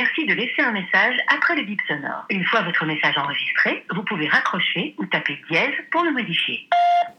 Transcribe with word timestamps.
suffit 0.00 0.26
de 0.26 0.34
laisser 0.34 0.62
un 0.62 0.72
message 0.72 1.16
après 1.34 1.56
le 1.56 1.64
bip 1.64 1.78
sonore. 1.86 2.24
Une 2.30 2.44
fois 2.44 2.62
votre 2.62 2.84
message 2.86 3.16
enregistré, 3.16 3.84
vous 3.94 4.02
pouvez 4.02 4.28
raccrocher 4.28 4.94
ou 4.98 5.06
taper 5.06 5.38
dièse 5.50 5.74
pour 5.90 6.02
le 6.04 6.12
modifier. 6.12 6.68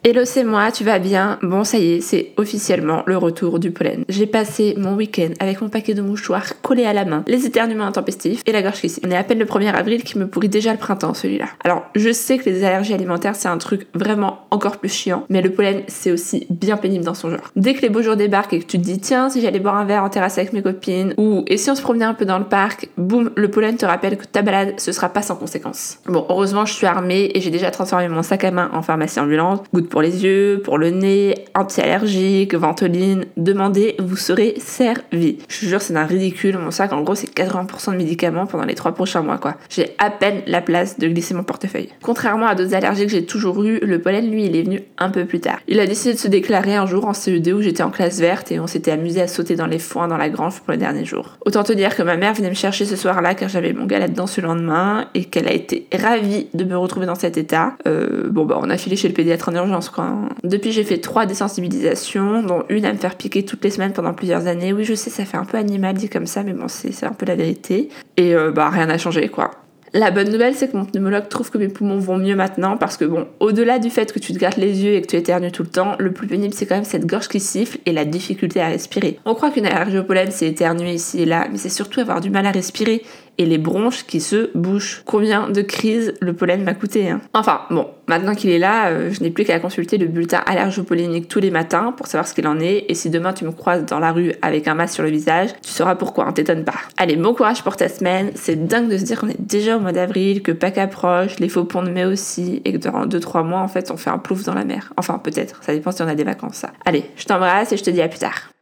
Hello, 0.04 0.26
c'est 0.26 0.44
moi, 0.44 0.72
tu 0.72 0.84
vas 0.84 1.00
bien? 1.00 1.40
Bon, 1.42 1.64
ça 1.64 1.78
y 1.78 1.94
est, 1.94 2.02
c'est 2.02 2.34
officiellement 2.36 3.04
le 3.06 3.16
retour 3.16 3.60
du 3.60 3.72
pollen. 3.72 4.04
J'ai 4.10 4.28
passé 4.28 4.76
mon 4.78 4.96
week-end 4.96 5.30
avec 5.40 5.62
mon 5.62 5.70
paquet 5.70 5.94
de 5.94 6.02
mouchoirs 6.02 6.62
collés 6.62 6.86
à 6.86 6.94
la 6.94 7.06
main, 7.06 7.24
les 7.28 7.46
éternuements 7.46 7.86
intempestifs 7.86 8.42
et 8.46 8.52
la 8.52 8.62
gorge 8.62 8.82
qui 8.82 8.94
On 9.06 9.12
est 9.12 9.16
à 9.16 9.24
peine 9.24 9.40
le 9.40 9.46
1er 9.46 9.74
avril 9.74 10.04
qui 10.04 10.18
me 10.18 10.28
pourrit 10.28 10.50
déjà 10.50 10.72
le 10.74 10.78
printemps, 10.78 11.14
celui-là. 11.14 11.46
Alors, 11.64 11.86
je 11.96 12.12
sais 12.12 12.38
que 12.38 12.50
les 12.50 12.64
allergies 12.66 12.94
alimentaires, 12.94 13.36
c'est 13.36 13.48
un 13.48 13.58
truc 13.58 13.88
vraiment 13.94 14.46
encore 14.52 14.78
plus 14.78 14.94
chiant, 14.94 15.26
mais 15.30 15.42
le 15.42 15.52
pollen, 15.52 15.84
c'est 15.88 16.12
aussi 16.12 16.48
bien 16.50 16.76
pénible 16.76 17.06
dans 17.06 17.14
son 17.14 17.30
genre. 17.30 17.52
Dès 17.56 17.74
que 17.74 17.82
les 17.82 17.90
beaux 17.90 18.02
jours 18.02 18.18
débarquent 18.18 18.54
et 18.54 18.60
que 18.60 18.66
tu 18.66 18.78
te 18.78 18.84
dis, 18.84 19.00
tiens, 19.00 19.30
si 19.30 19.42
j'allais 19.42 19.60
boire 19.60 19.78
un 19.78 19.86
verre 19.86 20.04
en 20.04 20.10
terrasse 20.10 20.38
avec 20.38 20.52
mes 20.52 20.62
copines, 20.62 21.14
ou 21.18 21.46
et 21.48 21.58
si 21.58 21.72
on 21.72 21.76
se 21.76 21.82
promenait 21.82 22.06
un 22.06 22.14
peu 22.14 22.26
dans 22.26 22.40
le 22.40 22.46
parc, 22.46 22.63
boum, 22.98 23.32
le 23.36 23.50
pollen 23.50 23.78
te 23.78 23.86
rappelle 23.86 24.18
que 24.18 24.26
ta 24.26 24.42
balade, 24.42 24.74
ce 24.78 24.92
sera 24.92 25.10
pas 25.10 25.22
sans 25.22 25.36
conséquences. 25.36 26.00
Bon, 26.08 26.26
heureusement, 26.30 26.66
je 26.66 26.74
suis 26.74 26.88
armée 26.88 27.32
et 27.34 27.42
j'ai 27.42 27.50
déjà 27.50 27.72
transformé 27.72 28.08
mon 28.08 28.24
sac 28.24 28.44
à 28.44 28.52
main 28.52 28.70
en 28.74 28.82
pharmacie 28.82 29.20
ambulante, 29.20 29.66
goutte 29.74 29.90
pour 29.90 30.02
les 30.02 30.24
yeux, 30.24 30.62
pour 30.64 30.78
le 30.78 30.90
nez, 30.90 31.36
anti-allergique, 31.56 32.56
ventoline, 32.56 33.26
demandez, 33.38 33.96
vous 34.00 34.18
serez 34.18 34.56
servi. 34.58 35.40
Je 35.48 35.60
te 35.62 35.66
jure, 35.66 35.82
c'est 35.82 35.96
un 35.96 36.06
ridicule. 36.06 36.58
Mon 36.58 36.72
sac, 36.72 36.94
en 36.94 37.02
gros, 37.02 37.16
c'est 37.16 37.34
80% 37.34 37.92
de 37.92 37.98
médicaments 37.98 38.46
pendant 38.46 38.66
les 38.66 38.76
trois 38.76 38.94
prochains 38.94 39.22
mois, 39.22 39.38
quoi. 39.38 39.56
J'ai 39.70 39.96
à 39.98 40.10
peine 40.10 40.42
la 40.48 40.62
place 40.62 41.00
de 41.00 41.08
glisser 41.08 41.34
mon 41.34 41.44
portefeuille. 41.44 41.90
Contrairement 42.02 42.48
à 42.48 42.56
d'autres 42.56 42.76
allergies 42.76 43.06
que 43.06 43.12
j'ai 43.12 43.26
toujours 43.26 43.64
eu, 43.64 43.80
le 43.82 44.00
pollen, 44.00 44.30
lui, 44.30 44.46
il 44.46 44.56
est 44.56 44.64
venu 44.64 44.82
un 44.98 45.10
peu 45.10 45.26
plus 45.26 45.40
tard. 45.40 45.60
Il 45.68 45.80
a 45.80 45.86
décidé 45.86 46.14
de 46.14 46.20
se 46.20 46.28
déclarer 46.28 46.76
un 46.76 46.86
jour 46.86 47.06
en 47.06 47.14
CED 47.14 47.48
où 47.50 47.62
j'étais 47.62 47.84
en 47.84 47.92
classe 47.92 48.20
verte 48.20 48.52
et 48.52 48.60
on 48.60 48.68
s'était 48.68 48.92
amusé 48.92 49.22
à 49.22 49.28
sauter 49.28 49.56
dans 49.56 49.68
les 49.68 49.80
foins 49.80 50.08
dans 50.08 50.18
la 50.18 50.30
grange 50.30 50.60
pour 50.62 50.72
les 50.72 50.78
derniers 50.78 51.06
jours. 51.06 51.38
Autant 51.46 51.64
te 51.64 51.74
dire 51.74 51.96
que 51.96 52.04
ma 52.04 52.18
mère 52.18 52.34
venait 52.34 52.50
chercher 52.54 52.86
ce 52.86 52.96
soir-là 52.96 53.36
car 53.36 53.50
j'avais 53.50 53.74
mon 53.74 53.86
galette 53.86 54.14
dans 54.14 54.28
ce 54.28 54.42
lendemain 54.42 55.08
et 55.14 55.26
qu'elle 55.26 55.48
a 55.48 55.54
été 55.54 55.88
ravie 55.94 56.48
de 56.54 56.64
me 56.64 56.78
retrouver 56.78 57.06
dans 57.06 57.16
cet 57.16 57.38
état. 57.38 57.74
Euh, 57.88 58.30
bon, 58.30 58.46
bah, 58.46 58.58
on 58.62 58.70
a 58.70 58.78
filé 58.78 58.96
chez 58.96 59.08
le 59.08 59.14
pédiatre 59.14 59.50
en 59.50 59.56
urgence, 59.56 59.90
quoi. 59.90 60.10
Depuis, 60.44 60.72
j'ai 60.72 60.84
fait 60.84 60.98
trois 61.00 61.26
désensibilisations, 61.26 62.44
dont 62.44 62.64
une 62.70 62.86
à 62.86 62.94
me 62.94 62.98
faire 62.98 63.16
piquer 63.16 63.44
toutes 63.44 63.64
les 63.64 63.70
semaines 63.70 63.94
pendant 63.94 64.14
plusieurs 64.14 64.48
années. 64.48 64.74
Oui, 64.74 64.84
je 64.84 64.94
sais, 64.94 65.10
ça 65.10 65.26
fait 65.26 65.38
un 65.38 65.46
peu 65.46 65.58
animal 65.58 65.96
dit 65.96 66.10
comme 66.10 66.28
ça, 66.28 66.44
mais 66.44 66.54
bon, 66.54 66.68
c'est 66.68 67.06
un 67.06 67.14
peu 67.14 67.26
la 67.26 67.36
vérité. 67.36 67.90
Et 68.18 68.36
euh, 68.36 68.52
bah, 68.52 68.70
rien 68.70 68.88
n'a 68.88 68.98
changé, 68.98 69.30
quoi. 69.30 69.52
La 69.96 70.10
bonne 70.10 70.32
nouvelle, 70.32 70.56
c'est 70.56 70.72
que 70.72 70.76
mon 70.76 70.86
pneumologue 70.86 71.30
trouve 71.30 71.52
que 71.52 71.60
mes 71.60 71.68
poumons 71.68 72.00
vont 72.00 72.18
mieux 72.18 72.36
maintenant 72.36 72.78
parce 72.78 72.98
que 72.98 73.06
bon, 73.06 73.28
au-delà 73.40 73.78
du 73.78 73.92
fait 73.92 74.12
que 74.12 74.18
tu 74.18 74.34
te 74.34 74.40
grattes 74.40 74.58
les 74.58 74.84
yeux 74.84 74.96
et 74.96 75.02
que 75.04 75.08
tu 75.08 75.16
éternues 75.18 75.52
tout 75.52 75.62
le 75.62 75.70
temps, 75.70 75.96
le 76.00 76.12
plus 76.12 76.26
pénible 76.26 76.52
c'est 76.52 76.66
quand 76.66 76.74
même 76.74 76.84
cette 76.84 77.06
gorge 77.06 77.28
qui 77.28 77.40
siffle 77.40 77.78
et 77.86 77.92
la 77.92 78.04
difficulté 78.04 78.60
à 78.60 78.70
respirer. 78.70 79.20
On 79.24 79.36
croit 79.36 79.52
qu'une 79.52 79.68
allergie 79.68 80.00
au 80.00 80.04
pollen 80.04 80.32
c'est 80.32 80.48
éternuer 80.48 80.96
ici 80.96 81.22
et 81.22 81.26
là, 81.26 81.48
mais 81.52 81.60
c'est 81.60 81.70
surtout 81.70 82.00
avoir 82.00 82.22
du 82.22 82.32
mal 82.32 82.48
à 82.48 82.52
respirer 82.52 83.04
et 83.38 83.46
les 83.46 83.58
bronches 83.58 84.06
qui 84.06 84.22
se 84.22 84.50
bouchent. 84.56 85.02
Combien 85.06 85.50
de 85.50 85.62
crises 85.62 86.14
le 86.20 86.34
pollen 86.34 86.64
m'a 86.64 86.74
coûté 86.74 87.10
hein 87.10 87.22
Enfin, 87.34 87.62
bon, 87.70 87.88
maintenant 88.08 88.36
qu'il 88.36 88.50
est 88.50 88.60
là, 88.60 88.88
euh, 88.90 89.12
je 89.12 89.22
n'ai 89.22 89.30
plus 89.30 89.46
qu'à 89.46 89.60
consulter 89.60 89.98
le 89.98 90.08
bulletin 90.08 90.42
allergopollinique 90.46 91.28
tous 91.28 91.40
les 91.40 91.52
matins 91.52 91.94
pour 91.96 92.08
savoir 92.08 92.28
ce 92.28 92.34
qu'il 92.34 92.48
en 92.48 92.60
est, 92.60 92.86
et 92.88 92.94
si 92.94 93.10
demain 93.10 93.34
tu 93.34 93.46
me 93.46 93.52
croises 93.52 93.86
dans 93.86 94.00
la 94.00 94.12
rue 94.12 94.34
avec 94.42 94.68
un 94.68 94.76
masque 94.76 94.96
sur 94.96 95.04
le 95.04 95.10
visage, 95.10 95.50
tu 95.62 95.72
sauras 95.72 95.96
pourquoi, 95.96 96.26
hein, 96.26 96.34
t'étonne 96.34 96.64
pas. 96.64 96.76
Allez, 96.98 97.16
bon 97.16 97.34
courage 97.34 97.64
pour 97.64 97.76
ta 97.76 97.90
semaine, 97.90 98.32
c'est 98.36 98.68
dingue 98.68 98.90
de 98.90 98.98
se 98.98 99.04
dire 99.04 99.20
qu'on 99.20 99.30
est 99.30 99.42
déjà 99.42 99.78
au 99.78 99.80
mois 99.80 99.92
d'avril, 99.92 100.42
que 100.42 100.52
Pâques 100.52 100.78
approche, 100.78 101.40
les 101.40 101.50
faux 101.50 101.66
ponts 101.66 101.84
de 101.84 101.90
mai 101.90 102.06
aussi, 102.06 102.62
et 102.66 102.74
que 102.74 102.78
dans 102.78 103.06
2-3 103.06 103.44
mois, 103.44 103.60
en 103.60 103.68
fait, 103.68 103.92
on 103.92 103.98
fait 103.98 104.10
un 104.10 104.20
plouf 104.20 104.44
dans 104.44 104.54
la 104.54 104.66
mer. 104.66 104.94
Enfin, 104.98 105.20
peut-être, 105.20 105.64
ça 105.64 105.74
dépend 105.74 105.92
si 105.92 106.02
on 106.02 106.08
a 106.08 106.16
des 106.16 106.24
vacances, 106.24 106.56
ça. 106.56 106.72
Allez, 106.86 107.06
je 107.16 107.26
t'embrasse 107.26 107.72
et 107.72 107.78
je 107.78 107.84
te 107.84 107.90
dis 107.90 108.02
à 108.02 108.08
plus 108.08 108.20
tard. 108.20 108.53